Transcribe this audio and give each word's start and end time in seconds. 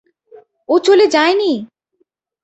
ও 0.69 0.75
চলে 0.79 1.05
যায়নি! 1.07 1.51